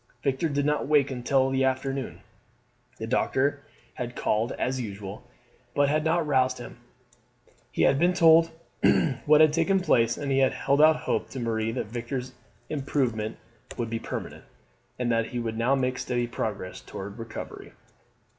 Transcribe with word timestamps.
Victor 0.23 0.49
did 0.49 0.65
not 0.65 0.87
wake 0.87 1.11
until 1.11 1.51
the 1.51 1.63
afternoon. 1.63 2.21
The 2.97 3.05
doctor 3.05 3.61
had 3.93 4.15
called 4.15 4.51
as 4.53 4.81
usual, 4.81 5.27
but 5.75 5.89
had 5.89 6.03
not 6.03 6.25
roused 6.25 6.57
him. 6.57 6.79
He 7.71 7.83
had 7.83 7.99
been 7.99 8.13
told 8.13 8.49
what 9.27 9.41
had 9.41 9.53
taken 9.53 9.79
place, 9.79 10.17
and 10.17 10.31
had 10.31 10.53
held 10.53 10.81
out 10.81 10.95
hope 11.01 11.29
to 11.29 11.39
Marie 11.39 11.71
that 11.73 11.85
Victor's 11.85 12.33
improvement 12.67 13.37
would 13.77 13.91
be 13.91 13.99
permanent, 13.99 14.45
and 14.97 15.11
that 15.11 15.27
he 15.27 15.37
would 15.39 15.55
now 15.55 15.75
make 15.75 15.99
steady 15.99 16.25
progress 16.25 16.81
towards 16.81 17.19
recovery. 17.19 17.73